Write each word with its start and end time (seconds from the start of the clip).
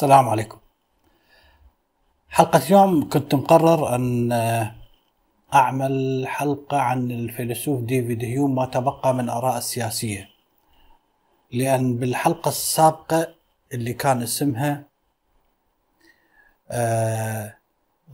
السلام 0.00 0.28
عليكم. 0.28 0.58
حلقة 2.28 2.66
اليوم 2.66 3.08
كنت 3.08 3.34
مقرر 3.34 3.94
أن 3.94 4.32
أعمل 5.54 6.24
حلقة 6.26 6.78
عن 6.80 7.10
الفيلسوف 7.10 7.80
ديفيد 7.82 8.24
هيوم 8.24 8.54
ما 8.54 8.66
تبقى 8.66 9.14
من 9.14 9.28
آراء 9.28 9.58
السياسية. 9.58 10.28
لأن 11.52 11.96
بالحلقة 11.96 12.48
السابقة 12.48 13.34
اللي 13.74 13.92
كان 13.92 14.22
اسمها 14.22 14.84
آه 16.70 17.56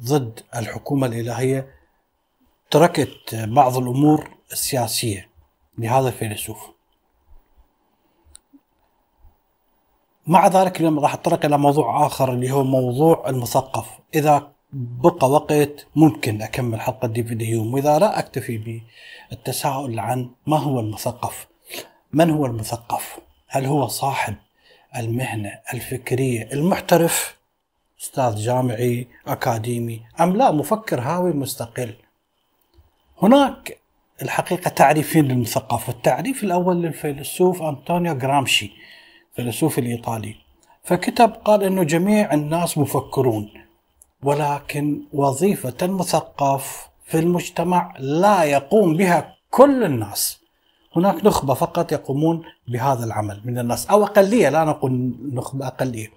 ضد 0.03 0.41
الحكومة 0.57 1.07
الإلهية 1.07 1.68
تركت 2.71 3.34
بعض 3.34 3.77
الأمور 3.77 4.30
السياسية 4.53 5.28
لهذا 5.78 6.09
الفيلسوف. 6.09 6.76
مع 10.27 10.47
ذلك 10.47 10.80
اليوم 10.80 10.98
راح 11.01 11.15
أتطرق 11.15 11.45
إلى 11.45 11.59
موضوع 11.59 12.07
آخر 12.07 12.33
اللي 12.33 12.51
هو 12.51 12.65
موضوع 12.65 13.29
المثقف. 13.29 13.87
إذا 14.15 14.48
بقى 14.73 15.30
وقت 15.30 15.87
ممكن 15.97 16.43
أكمل 16.43 16.80
حلقة 16.80 17.09
ديفيد 17.09 17.43
هيوم 17.43 17.75
وإذا 17.75 17.98
لا 17.98 18.19
أكتفي 18.19 18.83
بالتساؤل 19.31 19.98
عن 19.98 20.31
ما 20.47 20.57
هو 20.57 20.81
المثقف. 20.81 21.47
من 22.12 22.31
هو 22.31 22.47
المثقف؟ 22.47 23.19
هل 23.48 23.67
هو 23.67 23.87
صاحب 23.87 24.34
المهنة 24.97 25.53
الفكرية 25.75 26.48
المحترف 26.53 27.37
أستاذ 28.01 28.37
جامعي 28.37 29.09
أكاديمي 29.27 30.01
أم 30.20 30.37
لا 30.37 30.51
مفكر 30.51 31.01
هاوي 31.01 31.33
مستقل؟ 31.33 31.95
هناك 33.23 33.79
الحقيقة 34.23 34.69
تعريفين 34.69 35.25
للمثقف. 35.25 35.89
التعريف 35.89 36.45
الأول 36.45 36.83
للفيلسوف 36.83 37.62
أنطونيو 37.62 38.19
جرامشي 38.19 38.72
الفيلسوف 39.39 39.79
الإيطالي. 39.79 40.34
فكتب 40.84 41.31
قال 41.45 41.62
أنه 41.62 41.83
جميع 41.83 42.34
الناس 42.34 42.79
مفكرون 42.79 43.48
ولكن 44.23 45.03
وظيفة 45.12 45.75
المثقف 45.83 46.89
في 47.05 47.19
المجتمع 47.19 47.95
لا 47.98 48.45
يقوم 48.45 48.97
بها 48.97 49.37
كل 49.51 49.84
الناس. 49.84 50.41
هناك 50.97 51.25
نخبة 51.25 51.55
فقط 51.55 51.93
يقومون 51.93 52.43
بهذا 52.69 53.05
العمل 53.05 53.41
من 53.45 53.59
الناس 53.59 53.87
أو 53.87 54.05
أقلية 54.05 54.48
لا 54.48 54.65
نقول 54.65 55.15
نخبة 55.33 55.67
أقلية. 55.67 56.09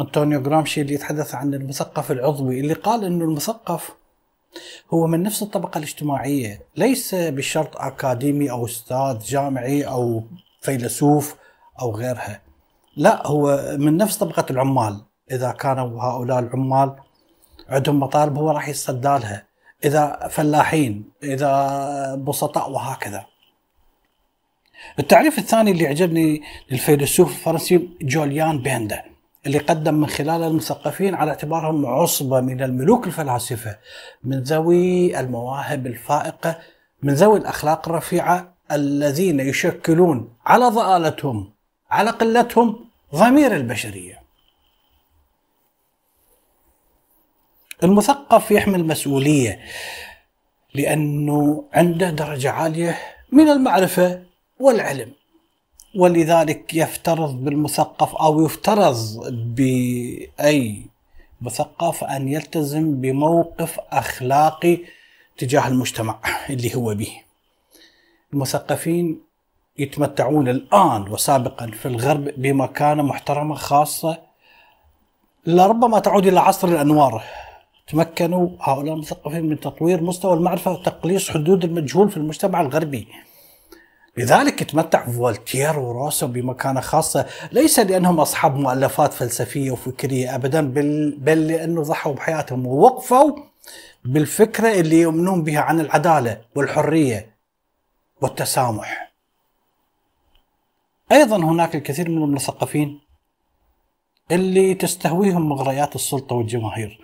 أنطونيو 0.00 0.42
جرامشي 0.42 0.80
اللي 0.80 0.94
يتحدث 0.94 1.34
عن 1.34 1.54
المثقف 1.54 2.10
العضوي 2.10 2.60
اللي 2.60 2.74
قال 2.74 3.04
أنه 3.04 3.24
المثقف 3.24 3.90
هو 4.94 5.06
من 5.06 5.22
نفس 5.22 5.42
الطبقة 5.42 5.78
الاجتماعية 5.78 6.60
ليس 6.76 7.14
بشرط 7.14 7.76
أكاديمي 7.76 8.50
أو 8.50 8.66
أستاذ 8.66 9.18
جامعي 9.18 9.82
أو 9.82 10.22
فيلسوف 10.60 11.34
أو 11.80 11.96
غيرها. 11.96 12.40
لا 12.96 13.26
هو 13.26 13.76
من 13.78 13.96
نفس 13.96 14.16
طبقة 14.16 14.46
العمال. 14.50 15.00
إذا 15.30 15.50
كانوا 15.50 16.02
هؤلاء 16.02 16.38
العمال 16.38 16.96
عندهم 17.68 18.00
مطالب 18.00 18.38
هو 18.38 18.50
راح 18.50 18.68
يتصدى 18.68 19.08
لها 19.08 19.46
إذا 19.84 20.28
فلاحين 20.30 21.10
إذا 21.22 22.14
بسطاء 22.14 22.70
وهكذا. 22.70 23.26
التعريف 24.98 25.38
الثاني 25.38 25.70
اللي 25.70 25.86
عجبني 25.86 26.42
للفيلسوف 26.70 27.28
الفرنسي 27.30 27.88
جوليان 28.02 28.62
بيندا 28.62 29.04
اللي 29.46 29.58
قدم 29.58 29.94
من 29.94 30.06
خلال 30.06 30.42
المثقفين 30.42 31.14
على 31.14 31.30
اعتبارهم 31.30 31.86
عصبة 31.86 32.40
من 32.40 32.62
الملوك 32.62 33.06
الفلاسفة 33.06 33.78
من 34.24 34.42
ذوي 34.42 35.20
المواهب 35.20 35.86
الفائقة 35.86 36.58
من 37.02 37.14
ذوي 37.14 37.38
الأخلاق 37.38 37.88
الرفيعة 37.88 38.54
الذين 38.72 39.40
يشكلون 39.40 40.36
على 40.46 40.64
ضآلتهم 40.64 41.52
على 41.90 42.10
قلتهم 42.10 42.88
ضمير 43.14 43.56
البشرية. 43.56 44.22
المثقف 47.82 48.50
يحمل 48.50 48.86
مسؤولية 48.86 49.60
لأنه 50.74 51.64
عنده 51.72 52.10
درجة 52.10 52.50
عالية 52.50 52.98
من 53.32 53.48
المعرفة 53.48 54.22
والعلم. 54.60 55.12
ولذلك 55.96 56.74
يفترض 56.74 57.44
بالمثقف 57.44 58.14
أو 58.14 58.44
يفترض 58.44 58.96
بأي 59.54 60.86
مثقف 61.40 62.04
أن 62.04 62.28
يلتزم 62.28 63.00
بموقف 63.00 63.80
أخلاقي 63.80 64.78
تجاه 65.38 65.68
المجتمع 65.68 66.20
اللي 66.50 66.74
هو 66.74 66.94
به. 66.94 67.22
المثقفين 68.32 69.27
يتمتعون 69.78 70.48
الآن 70.48 71.08
وسابقا 71.08 71.66
في 71.66 71.86
الغرب 71.86 72.30
بمكانة 72.36 73.02
محترمة 73.02 73.54
خاصة 73.54 74.18
لربما 75.46 75.98
تعود 75.98 76.26
إلى 76.26 76.40
عصر 76.40 76.68
الأنوار. 76.68 77.22
تمكنوا 77.88 78.48
هؤلاء 78.60 78.94
المثقفين 78.94 79.48
من 79.48 79.60
تطوير 79.60 80.02
مستوى 80.02 80.34
المعرفة 80.34 80.70
وتقليص 80.70 81.30
حدود 81.30 81.64
المجهول 81.64 82.10
في 82.10 82.16
المجتمع 82.16 82.60
الغربي. 82.60 83.08
لذلك 84.16 84.62
يتمتع 84.62 85.06
فولتير 85.06 85.78
وروسو 85.78 86.26
بمكانة 86.26 86.80
خاصة 86.80 87.26
ليس 87.52 87.78
لأنهم 87.78 88.20
أصحاب 88.20 88.56
مؤلفات 88.56 89.12
فلسفية 89.12 89.70
وفكرية 89.70 90.34
أبدا 90.34 90.60
بل, 90.60 91.16
بل 91.18 91.46
لأنه 91.46 91.82
ضحوا 91.82 92.12
بحياتهم 92.12 92.66
ووقفوا 92.66 93.36
بالفكرة 94.04 94.80
اللي 94.80 95.00
يؤمنون 95.00 95.44
بها 95.44 95.60
عن 95.60 95.80
العدالة 95.80 96.40
والحرية 96.54 97.36
والتسامح. 98.20 99.07
أيضا 101.12 101.36
هناك 101.36 101.76
الكثير 101.76 102.08
من 102.10 102.22
المثقفين 102.22 103.00
اللي 104.30 104.74
تستهويهم 104.74 105.48
مغريات 105.48 105.94
السلطة 105.94 106.36
والجماهير 106.36 107.00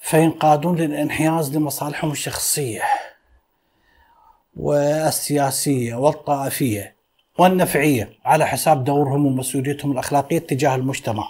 فينقادون 0.00 0.76
للانحياز 0.76 1.56
لمصالحهم 1.56 2.10
الشخصية 2.10 2.82
والسياسية 4.56 5.94
والطائفية 5.94 6.94
والنفعية 7.38 8.12
على 8.24 8.46
حساب 8.46 8.84
دورهم 8.84 9.26
ومسؤوليتهم 9.26 9.92
الأخلاقية 9.92 10.38
تجاه 10.38 10.74
المجتمع. 10.74 11.28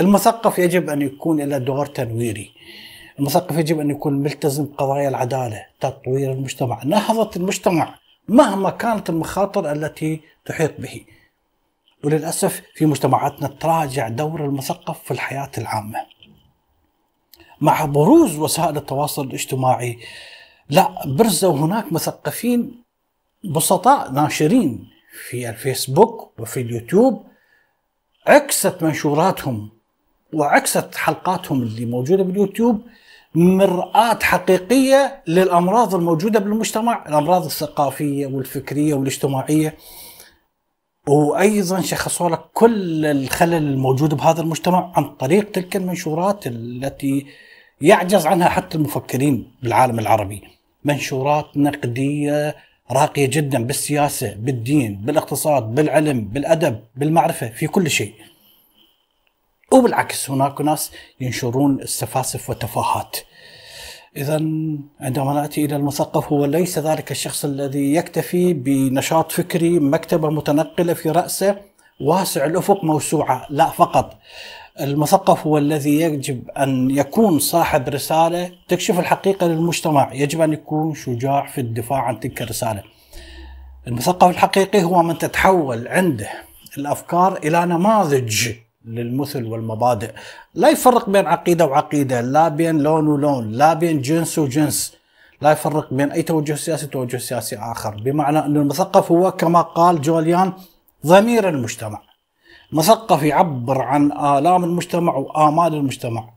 المثقف 0.00 0.58
يجب 0.58 0.90
أن 0.90 1.02
يكون 1.02 1.40
له 1.40 1.58
دور 1.58 1.86
تنويري. 1.86 2.50
المثقف 3.18 3.56
يجب 3.56 3.80
أن 3.80 3.90
يكون 3.90 4.12
ملتزم 4.12 4.64
بقضايا 4.64 5.08
العدالة، 5.08 5.66
تطوير 5.80 6.32
المجتمع، 6.32 6.84
نهضة 6.84 7.30
المجتمع 7.36 7.98
مهما 8.28 8.70
كانت 8.70 9.10
المخاطر 9.10 9.72
التي 9.72 10.20
تحيط 10.44 10.80
به. 10.80 11.04
وللأسف 12.04 12.62
في 12.74 12.86
مجتمعاتنا 12.86 13.48
تراجع 13.48 14.08
دور 14.08 14.44
المثقف 14.44 14.98
في 15.02 15.10
الحياة 15.10 15.50
العامة. 15.58 16.06
مع 17.60 17.84
بروز 17.84 18.38
وسائل 18.38 18.76
التواصل 18.76 19.24
الاجتماعي 19.26 19.98
لا 20.70 21.06
برزوا 21.06 21.56
هناك 21.56 21.92
مثقفين 21.92 22.82
بسطاء 23.44 24.10
ناشرين 24.12 24.88
في 25.28 25.48
الفيسبوك 25.48 26.40
وفي 26.40 26.60
اليوتيوب. 26.60 27.26
عكست 28.26 28.82
منشوراتهم 28.82 29.70
وعكست 30.32 30.94
حلقاتهم 30.94 31.62
اللي 31.62 31.86
موجودة 31.86 32.22
باليوتيوب. 32.22 32.82
مرآة 33.36 34.18
حقيقية 34.22 35.22
للأمراض 35.26 35.94
الموجودة 35.94 36.40
بالمجتمع 36.40 37.04
الأمراض 37.08 37.44
الثقافية 37.44 38.26
والفكرية 38.26 38.94
والاجتماعية. 38.94 39.76
وأيضا 41.08 41.80
شخصوا 41.80 42.30
لك 42.30 42.40
كل 42.54 43.06
الخلل 43.06 43.54
الموجود 43.54 44.14
بهذا 44.14 44.40
المجتمع 44.40 44.92
عن 44.96 45.04
طريق 45.04 45.50
تلك 45.50 45.76
المنشورات 45.76 46.46
التي 46.46 47.26
يعجز 47.80 48.26
عنها 48.26 48.48
حتى 48.48 48.78
المفكرين 48.78 49.50
بالعالم 49.62 49.98
العربي. 49.98 50.42
منشورات 50.84 51.56
نقدية 51.56 52.56
راقية 52.92 53.26
جدا 53.26 53.64
بالسياسة 53.64 54.34
بالدين 54.34 54.96
بالاقتصاد 55.04 55.62
بالعلم 55.62 56.20
بالأدب 56.20 56.80
بالمعرفة 56.96 57.48
في 57.48 57.66
كل 57.66 57.90
شيء. 57.90 58.14
وبالعكس 59.76 60.30
هناك 60.30 60.60
ناس 60.60 60.92
ينشرون 61.20 61.80
السفاسف 61.80 62.48
والتفاهات. 62.48 63.16
إذا 64.16 64.34
عندما 65.00 65.32
نأتي 65.32 65.64
إلى 65.64 65.76
المثقف 65.76 66.32
هو 66.32 66.44
ليس 66.44 66.78
ذلك 66.78 67.10
الشخص 67.10 67.44
الذي 67.44 67.94
يكتفي 67.94 68.52
بنشاط 68.52 69.32
فكري 69.32 69.78
مكتبة 69.78 70.30
متنقلة 70.30 70.94
في 70.94 71.10
رأسه 71.10 71.56
واسع 72.00 72.44
الأفق 72.44 72.84
موسوعة. 72.84 73.46
لا 73.50 73.66
فقط. 73.68 74.18
المثقف 74.80 75.46
هو 75.46 75.58
الذي 75.58 76.00
يجب 76.00 76.50
أن 76.50 76.90
يكون 76.90 77.38
صاحب 77.38 77.88
رسالة 77.88 78.50
تكشف 78.68 78.98
الحقيقة 78.98 79.46
للمجتمع. 79.46 80.12
يجب 80.12 80.40
أن 80.40 80.52
يكون 80.52 80.94
شجاع 80.94 81.46
في 81.46 81.60
الدفاع 81.60 81.98
عن 81.98 82.20
تلك 82.20 82.42
الرسالة. 82.42 82.82
المثقف 83.86 84.30
الحقيقي 84.30 84.82
هو 84.82 85.02
من 85.02 85.18
تتحول 85.18 85.88
عنده 85.88 86.28
الأفكار 86.78 87.38
إلى 87.44 87.66
نماذج 87.66 88.52
للمثل 88.86 89.44
والمبادئ. 89.44 90.10
لا 90.54 90.68
يفرق 90.68 91.10
بين 91.10 91.26
عقيدة 91.26 91.66
وعقيدة 91.66 92.20
لا 92.20 92.48
بين 92.48 92.78
لون 92.78 93.08
ولون 93.08 93.52
لا 93.52 93.74
بين 93.74 94.00
جنس 94.00 94.38
وجنس. 94.38 94.96
لا 95.40 95.52
يفرق 95.52 95.94
بين 95.94 96.12
أي 96.12 96.22
توجه 96.22 96.54
سياسي 96.54 96.86
وتوجه 96.86 97.16
سياسي 97.16 97.56
آخر. 97.56 97.94
بمعنى 98.04 98.38
أن 98.38 98.56
المثقف 98.56 99.12
هو 99.12 99.32
كما 99.32 99.60
قال 99.60 100.00
جوليان 100.00 100.52
ضمير 101.06 101.48
المجتمع. 101.48 102.02
مثقف 102.72 103.22
يعبر 103.22 103.82
عن 103.82 104.12
آلام 104.12 104.64
المجتمع 104.64 105.14
وآمال 105.14 105.74
المجتمع. 105.74 106.28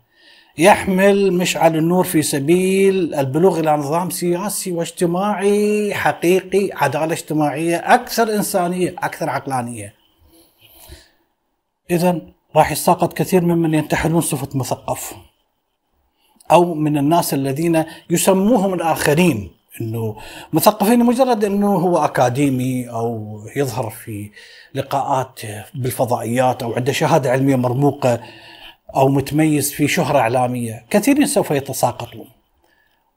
يحمل 0.58 1.34
مشعل 1.34 1.76
النور 1.76 2.04
في 2.04 2.22
سبيل 2.22 3.16
البلوغ 3.16 3.60
إلى 3.60 3.78
نظام 3.78 4.10
سياسي 4.10 4.72
واجتماعي 4.72 5.94
حقيقي 5.94 6.70
عدالة 6.74 7.14
اجتماعية 7.14 7.78
أكثر 7.78 8.36
إنسانية 8.36 8.96
أكثر 8.98 9.30
عقلانية. 9.30 9.94
إذا 11.92 12.22
راح 12.56 12.72
يساقط 12.72 13.14
كثير 13.14 13.46
ممن 13.46 13.74
ينتحلون 13.74 14.22
صفة 14.22 14.58
مثقف. 14.58 15.14
أو 16.52 16.74
من 16.74 16.98
الناس 16.98 17.34
الذين 17.34 17.86
يسموهم 18.10 18.74
الآخرين 18.74 19.52
إنه 19.82 20.16
مثقفين 20.54 21.06
مجرد 21.06 21.44
إنه 21.44 21.76
هو 21.76 21.98
أكاديمي 21.98 22.90
أو 22.90 23.40
يظهر 23.56 23.90
في 23.90 24.32
لقاءات 24.74 25.40
بالفضائيات 25.74 26.64
أو 26.64 26.74
عنده 26.74 26.92
شهادة 26.92 27.32
علمية 27.32 27.56
مرموقة 27.56 28.20
أو 28.96 29.08
متميز 29.08 29.72
في 29.72 29.88
شهرة 29.88 30.20
إعلامية، 30.20 30.86
كثيرين 30.90 31.26
سوف 31.26 31.52
يتساقطون. 31.52 32.28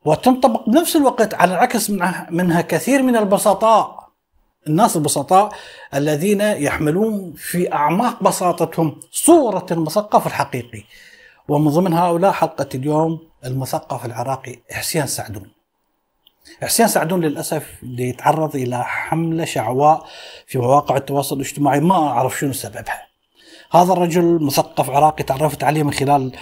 وتنطبق 0.05 0.69
بنفس 0.69 0.96
الوقت 0.96 1.34
على 1.34 1.55
العكس 1.55 1.90
منها 2.31 2.61
كثير 2.61 3.02
من 3.02 3.17
البسطاء. 3.17 4.01
الناس 4.67 4.97
البسطاء 4.97 5.53
الذين 5.94 6.41
يحملون 6.41 7.32
في 7.37 7.73
أعماق 7.73 8.23
بساطتهم 8.23 9.00
صورة 9.11 9.67
المثقف 9.70 10.26
الحقيقي. 10.26 10.82
ومن 11.49 11.70
ضمن 11.70 11.93
هؤلاء 11.93 12.32
حلقة 12.32 12.69
اليوم 12.75 13.20
المثقف 13.44 14.05
العراقي 14.05 14.59
حسين 14.70 15.06
سعدون. 15.06 15.50
حسين 16.62 16.88
سعدون 16.88 17.20
للأسف 17.20 17.82
يتعرض 17.82 18.56
إلى 18.56 18.85
حملة 18.85 19.44
شعواء 19.44 20.06
في 20.47 20.59
مواقع 20.59 20.97
التواصل 20.97 21.37
الاجتماعي 21.37 21.81
ما 21.81 21.94
أعرف 21.94 22.38
شنو 22.38 22.53
سببها. 22.53 23.06
هذا 23.73 23.93
الرجل 23.93 24.44
مثقف 24.44 24.91
عراقي 24.91 25.25
تعرفت 25.25 25.65
عليه 25.65 25.82
من 25.82 25.93
خلال 25.93 26.32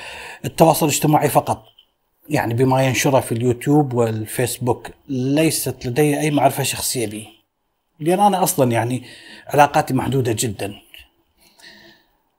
التواصل 0.44 0.87
الاجتماعي 0.87 1.28
فقط. 1.28 1.62
يعني 2.28 2.55
بما 2.55 2.82
ينشره 2.82 3.20
في 3.20 3.32
اليوتيوب 3.32 3.94
والفيسبوك 3.94 4.90
ليست 5.08 5.87
لدي 5.87 6.20
أي 6.20 6.31
معرفة 6.31 6.62
شخصية 6.62 7.06
به. 7.06 7.39
لأن 8.00 8.20
أنا 8.20 8.43
أصلا 8.43 8.73
يعني 8.73 9.05
علاقاتي 9.47 9.94
محدودة 9.94 10.37
جدا. 10.38 10.75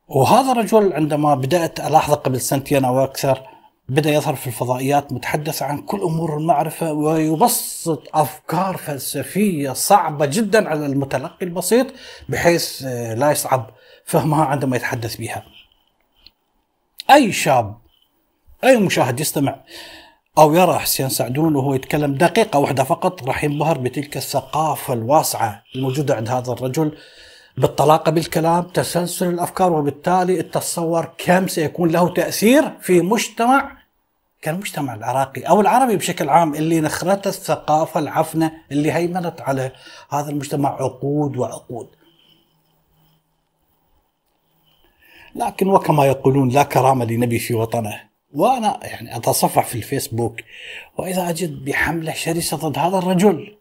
وهذا 0.08 0.52
الرجل 0.52 0.94
عندما 0.94 1.36
بدأت 1.36 1.80
ألاحظه 1.80 2.16
قبل 2.16 2.42
سنتين 2.42 2.86
أو 2.86 3.04
أكثر 3.04 3.42
بدأ 3.90 4.10
يظهر 4.10 4.36
في 4.36 4.48
الفضائيات 4.48 5.14
متحدث 5.14 5.62
عن 5.62 5.82
كل 5.82 6.02
أمور 6.02 6.38
المعرفة 6.38 6.92
ويبسط 6.94 8.08
أفكار 8.14 8.78
فلسفية 8.78 9.74
صعبة 9.74 10.26
جدا 10.26 10.70
على 10.70 10.86
المتلقي 10.86 11.46
البسيط 11.46 11.88
بحيث 12.30 12.84
آه، 12.84 13.14
لا 13.14 13.32
يصعب 13.32 13.70
فهمها 14.06 14.46
عندما 14.46 14.76
يتحدث 14.76 15.16
بها 15.16 15.44
أي 17.12 17.32
شاب 17.32 17.78
أي 18.64 18.78
مشاهد 18.78 19.20
يستمع 19.20 19.60
أو 20.38 20.54
يرى 20.54 20.80
حسين 20.80 21.10
سعدون 21.10 21.56
وهو 21.56 21.74
يتكلم 21.74 22.14
دقيقة 22.14 22.60
واحدة 22.60 22.84
فقط 22.84 23.24
راح 23.24 23.44
ينبهر 23.44 23.78
بتلك 23.78 24.18
الثقافة 24.18 24.94
الواسعة 24.94 25.64
الموجودة 25.76 26.16
عند 26.16 26.30
هذا 26.30 26.54
الرجل 26.54 26.98
بالطلاقة 27.58 28.12
بالكلام 28.12 28.64
تسلسل 28.64 29.30
الأفكار 29.30 29.74
وبالتالي 29.74 30.44
تتصور 30.44 31.10
كم 31.18 31.48
سيكون 31.48 31.90
له 31.90 32.14
تأثير 32.14 32.72
في 32.82 33.02
مجتمع 33.02 33.78
كالمجتمع 34.42 34.96
العراقي 34.96 35.42
أو 35.42 35.62
العربي 35.62 35.96
بشكل 35.98 36.30
عام 36.30 36.56
اللي 36.56 36.82
نخرته 36.82 37.28
الثقافة 37.28 38.00
العفنة 38.00 38.52
اللي 38.72 38.92
هيمنت 38.92 39.42
على 39.42 39.72
هذا 40.10 40.30
المجتمع 40.30 40.70
عقود 40.70 41.38
وعقود. 41.38 41.88
لكن 45.36 45.68
وكما 45.68 46.06
يقولون 46.06 46.50
لا 46.50 46.64
كرامة 46.64 47.06
لنبي 47.06 47.40
في 47.40 47.54
وطنه 47.54 48.11
وأنا 48.34 48.80
يعني 48.82 49.16
أتصفح 49.16 49.66
في 49.66 49.76
الفيسبوك 49.76 50.36
وإذا 50.98 51.30
أجد 51.30 51.66
بحملة 51.66 52.14
شرسة 52.14 52.58
ضد 52.58 52.78
هذا 52.78 52.98
الرجل 52.98 53.58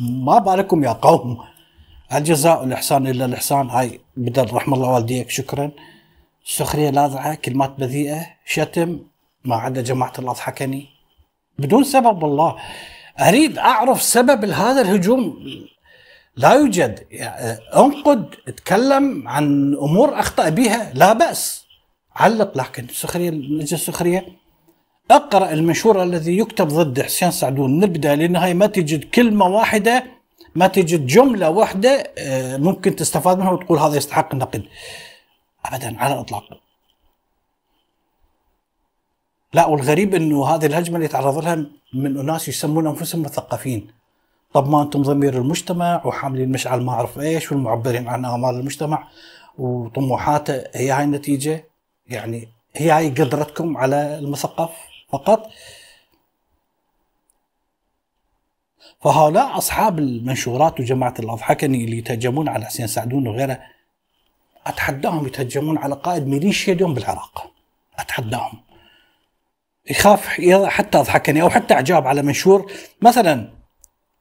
ما 0.00 0.38
بالكم 0.38 0.84
يا 0.84 0.92
قوم؟ 0.92 1.38
الجزاء 2.14 2.64
الإحسان 2.64 3.06
إلا 3.06 3.24
الإحسان؟ 3.24 3.70
هاي 3.70 4.00
بدل 4.16 4.54
رحم 4.54 4.74
الله 4.74 4.88
والديك 4.88 5.30
شكرا. 5.30 5.70
سخرية 6.44 6.90
لاذعه 6.90 7.34
كلمات 7.34 7.70
بذيئة 7.70 8.26
شتم 8.46 9.00
ما 9.44 9.56
عدا 9.56 9.82
جماعة 9.82 10.12
الله 10.18 10.30
أضحكني. 10.30 10.86
بدون 11.58 11.84
سبب 11.84 12.22
والله. 12.22 12.56
أريد 13.20 13.58
أعرف 13.58 14.02
سبب 14.02 14.44
هذا 14.44 14.80
الهجوم. 14.80 15.36
لا 16.36 16.52
يوجد. 16.52 17.06
يعني 17.10 17.58
أنقد 17.76 18.30
تكلم 18.56 19.28
عن 19.28 19.74
أمور 19.74 20.18
أخطأ 20.18 20.48
بها. 20.48 20.92
لا 20.94 21.12
بأس. 21.12 21.63
علق 22.16 22.58
لكن 22.58 22.84
السخرية 22.84 23.30
من 23.30 23.60
أجل 23.60 23.74
السخرية. 23.74 24.26
اقرأ 25.10 25.52
المنشور 25.52 26.02
الذي 26.02 26.38
يكتب 26.38 26.68
ضد 26.68 27.02
حسين 27.02 27.30
سعدون. 27.30 27.76
من 27.76 27.84
البداية 27.84 28.14
للنهاية 28.14 28.54
ما 28.54 28.66
تجد 28.66 29.04
كلمة 29.04 29.46
واحدة 29.46 30.04
ما 30.54 30.66
تجد 30.66 31.06
جملة 31.06 31.50
واحدة 31.50 32.12
آه، 32.18 32.56
ممكن 32.56 32.96
تستفاد 32.96 33.38
منها 33.38 33.50
وتقول 33.50 33.78
هذا 33.78 33.96
يستحق 33.96 34.32
النقد. 34.32 34.62
أبدا 35.64 35.98
على 35.98 36.14
الإطلاق. 36.14 36.44
لا 39.54 39.66
والغريب 39.66 40.14
إنه 40.14 40.46
هذه 40.46 40.66
الهجمة 40.66 40.96
اللي 40.96 41.08
تعرض 41.08 41.38
لها 41.38 41.66
من 41.94 42.18
أناس 42.18 42.48
يسمون 42.48 42.86
أنفسهم 42.86 43.22
مثقفين. 43.22 43.90
طب 44.52 44.68
ما 44.68 44.82
أنتم 44.82 45.02
ضمير 45.02 45.34
المجتمع 45.34 46.06
وحاملين 46.06 46.52
مشعل 46.52 46.80
ما 46.82 46.92
أعرف 46.92 47.18
إيش 47.18 47.52
والمعبرين 47.52 48.08
عن 48.08 48.24
آمال 48.24 48.54
المجتمع 48.54 49.08
وطموحاته. 49.58 50.64
هي 50.74 50.90
هاي 50.90 51.04
النتيجة. 51.04 51.73
يعني 52.06 52.48
هي 52.74 52.90
هاي 52.90 53.08
قدرتكم 53.10 53.76
على 53.76 54.18
المثقف 54.18 54.70
فقط؟ 55.08 55.50
فهؤلاء 59.00 59.58
أصحاب 59.58 59.98
المنشورات 59.98 60.80
وجماعة 60.80 61.14
الاضحكني 61.18 61.84
اللي 61.84 61.98
يتهجمون 61.98 62.48
على 62.48 62.64
حسين 62.66 62.86
سعدون 62.86 63.26
وغيره. 63.28 63.60
أتحداهم 64.66 65.26
يتهجمون 65.26 65.78
على 65.78 65.94
قائد 65.94 66.26
ميليشيا 66.26 66.74
اليوم 66.74 66.94
بالعراق. 66.94 67.52
أتحداهم. 67.98 68.60
يخاف 69.90 70.26
حتى 70.66 70.98
أضحكني 70.98 71.42
أو 71.42 71.50
حتى 71.50 71.74
أعجاب 71.74 72.06
على 72.06 72.22
منشور. 72.22 72.72
مثلا 73.02 73.50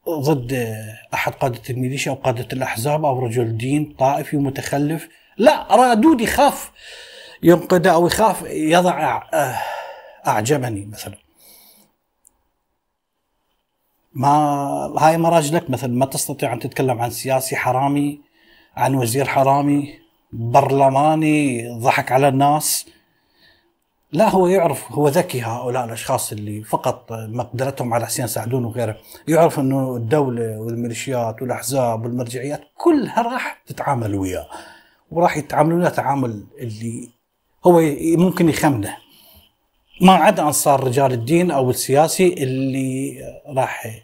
ضد 0.10 0.78
أحد 1.14 1.34
قادة 1.34 1.62
الميليشيا 1.70 2.12
أو 2.12 2.16
قادة 2.16 2.48
الأحزاب 2.54 3.06
أو 3.06 3.20
رجل 3.20 3.58
دين 3.58 3.96
طائفي 4.00 4.38
ومتخلف. 4.38 5.10
لا 5.38 5.76
رادود 5.76 6.22
يخاف. 6.22 6.72
ينقده 7.44 7.94
أو 7.94 8.08
يخاف 8.08 8.42
يضع 8.48 9.24
اعجبني 10.28 10.86
مثلا. 10.86 11.18
ما 14.14 14.30
هاي 15.00 15.18
مراجلك 15.18 15.70
مثلا 15.70 15.94
ما 15.94 16.06
تستطيع 16.06 16.54
أن 16.54 16.60
تتكلم 16.60 17.02
عن 17.02 17.10
سياسي 17.10 17.56
حرامي 17.56 18.22
عن 18.76 18.96
وزير 18.96 19.26
حرامي 19.26 20.00
برلماني 20.34 21.70
ضحك 21.80 22.12
على 22.12 22.28
الناس. 22.28 22.86
لا 24.12 24.30
هو 24.30 24.48
يعرف 24.48 24.92
هو 24.92 25.08
ذكي 25.08 25.42
هؤلاء 25.42 25.86
الأشخاص 25.86 26.32
اللي 26.32 26.64
فقط 26.64 27.12
مقدرتهم 27.12 27.94
على 27.94 28.06
حسين 28.06 28.28
سعدون 28.28 28.66
وغيره. 28.66 28.98
يعرف 29.28 29.60
إنه 29.60 29.96
الدولة 29.96 30.60
والميليشيات 30.60 31.42
والأحزاب 31.42 32.04
والمرجعيات 32.04 32.62
كلها 32.78 33.22
راح 33.22 33.62
تتعامل 33.66 34.16
وياه 34.16 34.48
وراح 35.12 35.38
يتعاملون 35.38 35.92
تعامل 35.92 36.44
اللي 36.60 37.13
هو 37.66 37.82
ممكن 38.02 38.50
يخمنه. 38.50 38.98
ما 40.02 40.14
عدا 40.14 40.44
أنصار 40.44 40.84
رجال 40.84 41.12
الدين 41.12 41.52
أو 41.52 41.70
السياسي 41.70 42.34
اللي 42.34 43.20
راح 43.48 44.02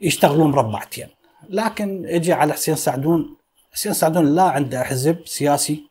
يشتغلون 0.00 0.50
مربعتين. 0.50 1.06
لكن 1.48 2.06
أجي 2.06 2.32
على 2.32 2.52
حسين 2.52 2.76
سعدون. 2.76 3.36
حسين 3.72 3.92
سعدون 3.92 4.34
لا 4.34 4.42
عنده 4.42 4.84
حزب 4.84 5.18
سياسي. 5.24 5.82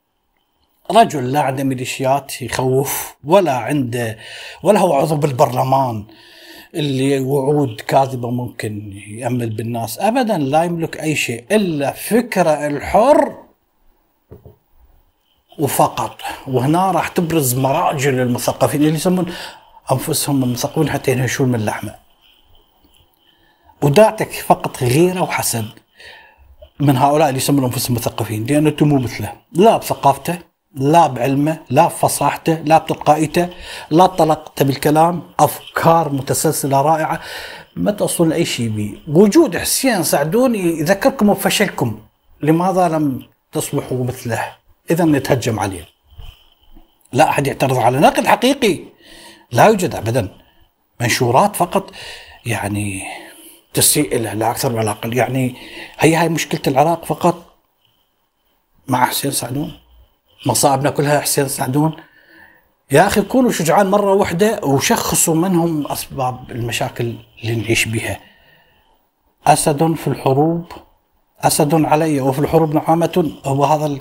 رجل 0.91 1.31
لا 1.31 1.41
عنده 1.41 1.63
ميليشيات 1.63 2.41
يخوف 2.41 3.15
ولا 3.23 3.57
عنده 3.57 4.17
ولا 4.63 4.79
هو 4.79 4.93
عضو 4.93 5.15
بالبرلمان 5.15 6.05
اللي 6.75 7.19
وعود 7.19 7.81
كاذبة 7.81 8.29
ممكن 8.29 9.01
يأمل 9.07 9.49
بالناس. 9.49 9.99
أبدا 9.99 10.37
لا 10.37 10.63
يملك 10.63 10.99
أي 10.99 11.15
شيء 11.15 11.45
إلا 11.51 11.91
فكرة 11.91 12.67
الحر 12.67 13.48
وفقط. 15.59 16.21
وهنا 16.47 16.91
راح 16.91 17.07
تبرز 17.07 17.55
مراجل 17.55 18.19
المثقفين 18.19 18.81
اللي 18.81 18.93
يسمون 18.93 19.33
أنفسهم 19.91 20.43
المثقفين 20.43 20.89
حتى 20.89 21.11
ينهشون 21.11 21.49
من 21.49 21.55
اللحمة 21.55 21.95
وداعتك 23.81 24.31
فقط 24.31 24.83
غيرة 24.83 25.21
وحسد 25.21 25.65
من 26.79 26.97
هؤلاء 26.97 27.29
اللي 27.29 27.37
يسمون 27.37 27.63
أنفسهم 27.63 27.95
مثقفين 27.95 28.45
لأن 28.45 28.67
أنتم 28.67 28.87
مو 28.87 28.99
مثله. 28.99 29.33
لا 29.53 29.77
بثقافته 29.77 30.37
لا 30.75 31.07
بعلمه 31.07 31.59
لا 31.69 31.85
بفصاحته 31.85 32.53
لا 32.53 32.77
بتلقائيته 32.77 33.49
لا 33.91 34.05
طلقته 34.05 34.65
بالكلام. 34.65 35.21
أفكار 35.39 36.13
متسلسلة 36.13 36.81
رائعة. 36.81 37.19
ما 37.75 37.91
توصلون 37.91 38.29
لأي 38.29 38.45
شيء 38.45 38.69
بي 38.69 39.01
وجود 39.07 39.57
حسين 39.57 40.03
سعدون 40.03 40.55
يذكركم 40.55 41.33
بفشلكم 41.33 41.99
لماذا 42.41 42.87
لم 42.87 43.21
تصبح 43.51 43.83
مثله؟ 43.91 44.58
إذا 44.91 45.05
نتهجم 45.05 45.59
عليه. 45.59 45.85
لا 47.13 47.29
أحد 47.29 47.47
يعترض 47.47 47.77
على 47.77 47.99
نقد 47.99 48.27
حقيقي. 48.27 48.79
لا 49.51 49.65
يوجد 49.65 49.95
ابدا. 49.95 50.37
منشورات 51.01 51.55
فقط 51.55 51.91
يعني 52.45 53.03
تسيء 53.73 54.17
له 54.19 54.33
لا 54.33 54.51
أكثر 54.51 54.75
ولا 54.75 54.91
أقل. 54.91 55.17
يعني 55.17 55.55
هي 55.99 56.15
هاي 56.15 56.29
مشكلة 56.29 56.61
العراق 56.67 57.05
فقط 57.05 57.55
مع 58.87 59.05
حسين 59.05 59.31
سعدون. 59.31 59.79
مصائبنا 60.45 60.89
كلها 60.89 61.19
حسين 61.19 61.47
سعدون. 61.47 61.93
يا 62.91 63.07
أخي 63.07 63.21
كونوا 63.21 63.51
شجعان 63.51 63.87
مرة 63.87 64.13
واحدة 64.13 64.59
وشخصوا 64.63 65.35
من 65.35 65.55
هم 65.55 65.87
أسباب 65.87 66.51
المشاكل 66.51 67.15
اللي 67.41 67.55
نعيش 67.55 67.85
بها. 67.85 68.19
أسد 69.47 69.93
في 69.93 70.07
الحروب 70.07 70.71
أسد 71.41 71.85
علي 71.85 72.21
وفي 72.21 72.39
الحروب 72.39 72.73
نعامه 72.73 73.31
هو 73.45 73.65
هذا. 73.65 73.97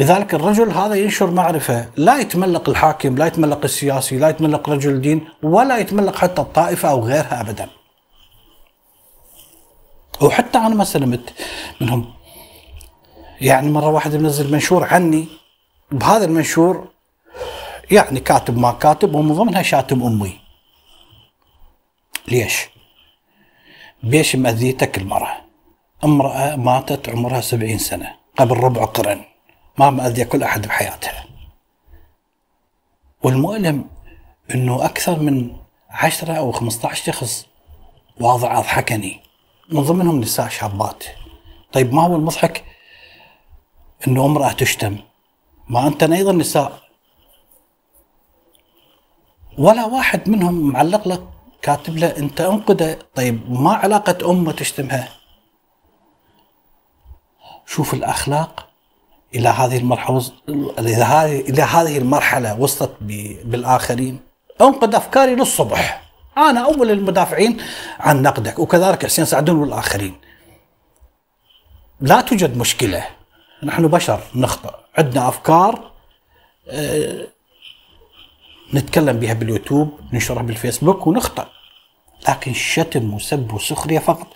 لذلك 0.00 0.34
الرجل 0.34 0.70
هذا 0.70 0.94
ينشر 0.94 1.30
معرفة. 1.30 1.88
لا 1.96 2.18
يتملق 2.18 2.68
الحاكم 2.68 3.16
لا 3.16 3.26
يتملق 3.26 3.60
السياسي 3.64 4.18
لا 4.18 4.28
يتملق 4.28 4.68
رجل 4.68 4.90
الدين 4.90 5.28
ولا 5.42 5.78
يتملق 5.78 6.16
حتى 6.16 6.42
الطائفة 6.42 6.90
أو 6.90 7.00
غيرها 7.04 7.40
ابدا. 7.40 7.68
وحتى 10.22 10.58
أنا 10.58 10.74
ما 10.74 10.84
سلمت 10.84 11.34
منهم. 11.80 12.12
يعني 13.40 13.70
مرة 13.70 13.88
واحد 13.88 14.16
منزل 14.16 14.52
منشور 14.52 14.84
عني. 14.84 15.28
بهذا 15.92 16.24
المنشور 16.24 16.88
يعني 17.90 18.20
كاتب 18.20 18.58
ما 18.58 18.72
كاتب 18.72 19.14
ومن 19.14 19.34
ضمنها 19.34 19.62
شاتم 19.62 20.02
أمي. 20.02 20.38
ليش؟ 22.28 22.68
بيش 24.02 24.36
مأذيتك 24.36 24.98
المرأة. 24.98 25.36
امرأة 26.04 26.56
ماتت 26.56 27.08
عمرها 27.08 27.40
سبعين 27.40 27.78
سنة 27.78 28.16
قبل 28.38 28.56
ربع 28.56 28.84
قرن. 28.84 29.24
ما 29.78 29.90
مأذية 29.90 30.24
كل 30.24 30.42
أحد 30.42 30.66
بحياتها 30.66 31.24
والمؤلم 33.22 33.90
أنه 34.54 34.84
أكثر 34.84 35.18
من 35.18 35.56
عشرة 35.90 36.32
أو 36.32 36.52
15 36.52 37.12
شخص 37.12 37.46
واضع 38.20 38.58
أضحكني. 38.58 39.20
من 39.72 39.82
ضمنهم 39.82 40.20
نساء 40.20 40.48
شابات. 40.48 41.04
طيب 41.72 41.94
ما 41.94 42.02
هو 42.02 42.16
المضحك؟ 42.16 42.64
أنه 44.06 44.24
امرأة 44.24 44.52
تشتم. 44.52 44.98
ما 45.68 45.86
أنت 45.86 46.02
أيضا 46.02 46.32
نساء. 46.32 46.82
ولا 49.58 49.84
واحد 49.84 50.28
منهم 50.28 50.72
معلق 50.72 51.08
لك 51.08 51.22
كاتب 51.62 51.96
له 51.96 52.16
أنت 52.16 52.40
انقده 52.40 52.98
طيب 53.14 53.50
ما 53.50 53.74
علاقة 53.74 54.30
أمة 54.30 54.52
تشتمها؟ 54.52 55.08
شوف 57.66 57.94
الأخلاق 57.94 58.69
إلى 59.34 59.48
هذه 59.48 59.78
المرحلة 59.78 60.22
إلى 60.78 61.62
هذه 61.62 61.98
المرحلة 61.98 62.60
وصلت 62.60 62.92
بالآخرين. 63.44 64.20
انقد 64.60 64.94
أفكاري 64.94 65.34
للصبح. 65.34 66.10
أنا 66.38 66.64
أول 66.64 66.90
المدافعين 66.90 67.56
عن 68.00 68.22
نقدك 68.22 68.58
وكذلك 68.58 69.06
حسين 69.06 69.24
سعدون 69.24 69.56
والآخرين. 69.56 70.14
لا 72.00 72.20
توجد 72.20 72.56
مشكلة. 72.56 73.06
نحن 73.62 73.88
بشر 73.88 74.20
نخطئ 74.34 74.74
عندنا 74.98 75.28
أفكار 75.28 75.90
أه 76.68 77.26
نتكلم 78.74 79.18
بها 79.18 79.34
باليوتيوب 79.34 80.00
ننشرها 80.12 80.42
بالفيسبوك 80.42 81.06
ونخطأ. 81.06 81.48
لكن 82.28 82.50
الشتم 82.50 83.14
وسب 83.14 83.52
وسخرية 83.52 83.98
فقط 83.98 84.26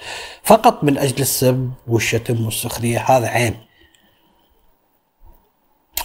فقط 0.43 0.85
من 0.85 0.99
أجل 0.99 1.21
السب 1.21 1.71
والشتم 1.87 2.45
والسخرية 2.45 2.99
هذا 2.99 3.27
عيب. 3.27 3.55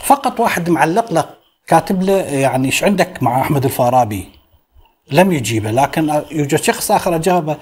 فقط 0.04 0.40
واحد 0.40 0.70
معلق 0.70 1.14
لك 1.14 1.30
كاتب 1.68 2.04
له 2.04 2.14
يعني 2.14 2.68
إيش 2.68 2.84
عندك 2.84 3.24
مع 3.24 3.42
أحمد 3.42 3.66
الفارابي 3.66 4.30
لم 5.12 5.32
يجيبه 5.32 5.72
لكن 5.72 6.24
يوجد 6.32 6.56
شخص 6.56 6.92
آخر 6.92 7.16
أجابه 7.16 7.58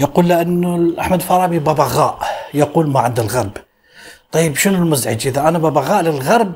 يقول 0.00 0.28
له 0.28 0.42
أنه 0.42 1.00
أحمد 1.00 1.20
الفارابي 1.20 1.58
ببغاء 1.58 2.18
يقول 2.54 2.88
ما 2.88 3.00
عند 3.00 3.20
الغرب 3.20 3.52
طيب 4.32 4.56
شنو 4.56 4.74
المزعج 4.74 5.26
إذا 5.26 5.48
أنا 5.48 5.58
ببغاء 5.58 6.02
للغرب 6.02 6.52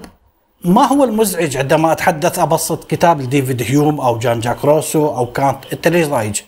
ما 0.64 0.86
هو 0.86 1.04
المزعج 1.04 1.56
عندما 1.56 1.92
أتحدث 1.92 2.38
أبسط 2.38 2.90
كتاب 2.90 3.20
لديفيد 3.20 3.62
هيوم 3.62 4.00
أو 4.00 4.18
جان 4.18 4.40
جاك 4.40 4.64
روسو 4.64 5.06
أو 5.16 5.26
كانت 5.26 5.58
إنت 5.72 5.88
ليش 5.88 6.06
ضايج؟ 6.06 6.40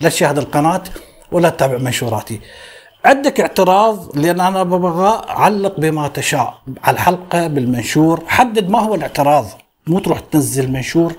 لا 0.00 0.08
تشاهد 0.08 0.38
القناة 0.38 0.82
ولا 1.32 1.48
تتابع 1.48 1.78
منشوراتي. 1.78 2.40
عندك 3.06 3.40
اعتراض 3.40 4.18
لأن 4.18 4.40
أنا 4.40 4.62
ببغى 4.62 5.24
علق 5.28 5.80
بما 5.80 6.08
تشاء 6.08 6.58
على 6.84 6.94
الحلقة 6.94 7.46
بالمنشور 7.46 8.22
حدد 8.26 8.70
ما 8.70 8.78
هو 8.78 8.94
الاعتراض 8.94 9.46
مو 9.86 9.98
تروح 9.98 10.20
تنزل 10.20 10.70
منشور 10.70 11.12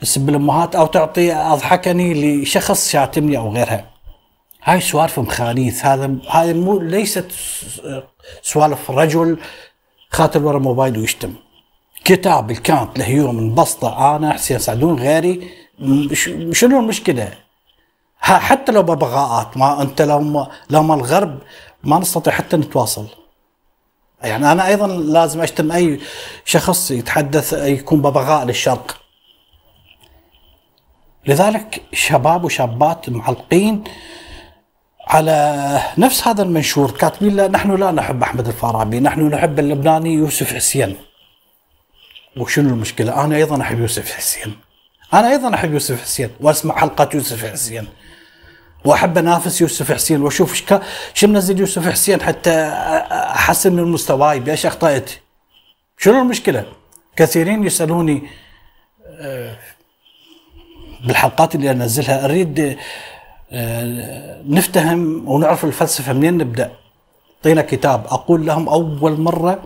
تسب 0.00 0.28
الأمهات 0.28 0.74
أو 0.76 0.86
تعطي 0.86 1.32
أضحكني 1.32 2.42
لشخص 2.42 2.90
شاتمني 2.90 3.38
أو 3.38 3.52
غيرها. 3.52 3.84
هاي 4.64 4.80
سوالف 4.80 5.18
مخانيث 5.18 5.84
هذا 5.84 6.14
هذه 6.30 6.52
مو 6.52 6.78
ليست 6.78 7.26
سوالف 8.42 8.90
رجل 8.90 9.38
خاطر 10.10 10.44
ورا 10.44 10.58
موبايل 10.58 10.98
ويشتم. 10.98 11.34
كتاب 12.04 12.50
الكانت 12.50 12.98
لهيوم 12.98 13.36
مبسطة 13.36 14.16
أنا 14.16 14.32
حسين 14.32 14.58
سعدون 14.58 14.98
غيري 14.98 15.48
شنو 16.52 16.80
المشكلة؟ 16.80 17.41
حتى 18.22 18.72
لو 18.72 18.82
ببغاءات 18.82 19.56
ما 19.56 19.82
أنت 19.82 20.02
لو 20.02 20.20
ما 20.20 20.50
لو 20.70 20.82
ما 20.82 20.94
الغرب 20.94 21.38
ما 21.84 21.98
نستطيع 21.98 22.32
حتى 22.32 22.56
نتواصل 22.56 23.06
يعني 24.22 24.52
أنا 24.52 24.66
أيضا 24.66 24.86
لازم 24.86 25.40
أشتم 25.40 25.72
أي 25.72 26.00
شخص 26.44 26.90
يتحدث 26.90 27.52
يكون 27.52 28.02
ببغاء 28.02 28.44
للشرق 28.44 28.96
لذلك 31.26 31.82
شباب 31.92 32.44
وشابات 32.44 33.10
معلقين 33.10 33.84
على 35.08 35.80
نفس 35.98 36.28
هذا 36.28 36.42
المنشور 36.42 36.90
كاتبين 36.90 37.36
لا 37.36 37.48
نحن 37.48 37.76
لا 37.76 37.90
نحب 37.90 38.22
أحمد 38.22 38.46
الفارابي، 38.46 39.00
نحن 39.00 39.28
نحب 39.28 39.58
اللبناني 39.58 40.12
يوسف 40.12 40.54
حسين. 40.54 40.96
وشنو 42.36 42.68
المشكلة؟ 42.68 43.24
أنا 43.24 43.36
أيضا 43.36 43.60
أحب 43.60 43.80
يوسف 43.80 44.12
حسين 44.12 44.56
أنا 45.14 45.30
أيضا 45.30 45.54
أحب 45.54 45.72
يوسف 45.72 46.02
حسين 46.02 46.30
وأسمع 46.40 46.76
حلقات 46.76 47.14
يوسف 47.14 47.52
حسين 47.52 47.88
وأحب 48.84 49.18
أنافس 49.18 49.60
يوسف 49.60 49.92
حسين 49.92 50.22
وأشوف 50.22 50.52
إيش 50.52 50.80
شو 51.14 51.26
منزل 51.26 51.60
يوسف 51.60 51.88
حسين 51.88 52.22
حتى 52.22 52.50
أحسن 53.12 53.72
من 53.72 53.84
مستواي 53.84 54.40
بإيش 54.40 54.66
أخطأت 54.66 55.10
شنو 55.98 56.22
المشكلة؟ 56.22 56.64
كثيرين 57.16 57.64
يسألوني 57.64 58.22
آه، 59.06 59.56
بالحلقات 61.06 61.54
اللي 61.54 61.70
أنزلها 61.70 62.24
أريد 62.24 62.78
آه، 63.52 64.42
نفتهم 64.46 65.28
ونعرف 65.28 65.64
الفلسفة 65.64 66.12
منين 66.12 66.38
نبدأ؟ 66.38 66.72
اعطينا 67.36 67.62
كتاب 67.62 68.06
أقول 68.06 68.46
لهم 68.46 68.68
أول 68.68 69.20
مرة 69.20 69.62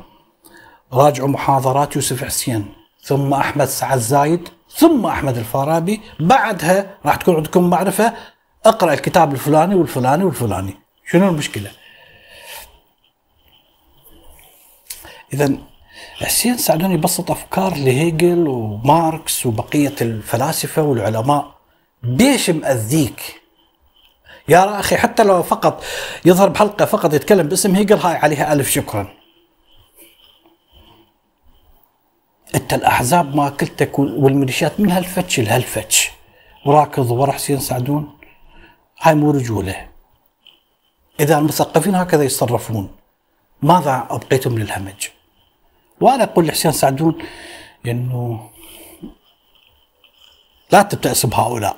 راجعوا 0.93 1.29
محاضرات 1.29 1.97
يوسف 1.97 2.25
حسين 2.25 2.67
ثم 3.03 3.35
أحمد 3.35 3.65
سعد 3.65 3.99
زايد 3.99 4.49
ثم 4.77 5.07
أحمد 5.07 5.37
الفارابي 5.39 6.01
بعدها 6.21 6.87
راح 7.07 7.17
تكون 7.17 7.37
عندكم 7.37 7.71
معرفة 7.71 8.13
أقرأ 8.67 8.93
الكتاب 8.93 9.33
الفلاني 9.33 9.75
والفلاني 9.75 10.25
والفلاني. 10.25 10.75
شنو 11.11 11.29
المشكلة؟ 11.29 11.71
اذا 15.33 15.57
حسين 16.17 16.57
سعدون 16.57 16.93
يبسط 16.93 17.31
أفكار 17.31 17.75
لهيجل 17.77 18.49
وماركس 18.49 19.47
وبقية 19.47 19.95
الفلاسفة 20.01 20.83
والعلماء. 20.83 21.55
بيش 22.03 22.51
مأذيك؟ 22.51 23.41
يا 24.49 24.81
أخي 24.81 24.97
حتى 24.97 25.25
لو 25.25 25.43
فقط 25.43 25.85
يظهر 26.25 26.49
بحلقة 26.49 26.85
فقط 26.85 27.15
يتكلم 27.15 27.49
باسم 27.49 27.77
هيجل 27.77 27.97
هاي 27.97 28.17
عليها 28.17 28.53
ألف 28.53 28.71
شكرا. 28.71 29.09
أنت 32.55 32.75
الأحزاب 32.75 33.37
ماكلتك 33.37 33.99
والميليشيات 33.99 34.81
من 34.81 34.91
هالفتش 34.91 35.41
لهالفتش. 35.41 36.11
وراكض 36.67 37.11
ورا 37.11 37.33
حسين 37.33 37.59
سعدون 37.59 38.16
هاي 39.01 39.15
مو 39.15 39.31
رجوله 39.31 39.89
إذا 41.21 41.39
المثقفين 41.39 41.95
هكذا 41.95 42.25
يتصرفون 42.25 42.91
ماذا 43.63 44.07
أبقيتم 44.11 44.59
للهمج؟ 44.59 45.09
وأنا 46.01 46.25
أقول 46.25 46.47
لحسين 46.47 46.73
سعدون 46.73 47.19
إنه 47.87 48.51
لا 50.73 50.83
تبتئس 50.83 51.27
بهؤلاء. 51.27 51.77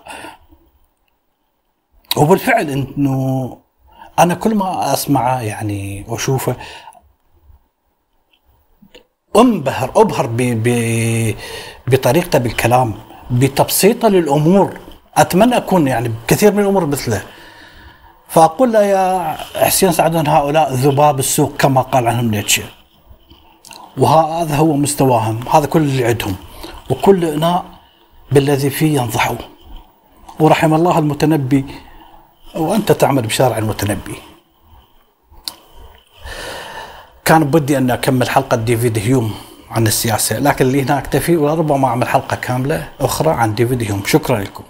وبالفعل 2.17 2.71
إنه 2.71 3.59
أنا 4.19 4.35
كل 4.35 4.55
ما 4.55 4.93
اسمعه 4.95 5.41
يعني 5.41 6.05
وأشوفه 6.09 6.57
أنبهر 9.37 9.93
أبهر 9.97 10.27
بطريقته 11.87 12.39
بالكلام 12.39 12.95
بتبسيطه 13.31 14.09
للأمور. 14.09 14.81
أتمنى 15.19 15.57
أكون 15.57 15.89
يعني 15.89 16.09
بكثير 16.09 16.53
من 16.53 16.61
الأمور 16.61 16.87
مثله 16.87 17.23
فأقول 18.29 18.73
له 18.73 18.83
يا 18.83 19.37
حسين 19.57 19.93
سعدون 19.93 20.29
هؤلاء 20.29 20.73
ذباب 20.73 21.19
السوق 21.19 21.53
كما 21.59 21.81
قال 21.81 22.09
عنهم 22.09 22.31
نيتشه. 22.31 22.63
وهذا 23.99 24.57
هو 24.57 24.73
مستواهم 24.73 25.41
هذا 25.53 25.67
كل 25.67 25.81
اللي 25.81 26.05
عندهم. 26.05 26.37
وكل 26.91 27.25
إناء 27.25 27.65
بالذي 28.33 28.71
فيه 28.71 29.01
ينضحون 29.01 29.39
ورحم 30.41 30.75
الله 30.75 30.99
المتنبي 30.99 31.65
وأنت 32.57 32.93
تعمل 32.93 33.23
بشارع 33.23 33.59
المتنبي. 33.59 34.15
كان 37.25 37.45
بدي 37.45 37.79
أن 37.79 37.91
أكمل 37.91 38.31
حلقة 38.31 38.57
ديفيد 38.57 38.99
هيوم 38.99 39.35
عن 39.71 39.87
السياسة 39.87 40.39
لكن 40.39 40.67
اللي 40.67 40.83
هنا 40.83 40.99
اكتفي 40.99 41.37
وربما 41.37 41.89
أعمل 41.89 42.09
حلقة 42.09 42.37
كاملة 42.37 42.89
أخرى 43.01 43.31
عن 43.31 43.55
ديفيد 43.55 43.83
هيوم. 43.83 44.03
شكرا 44.07 44.39
لكم. 44.39 44.65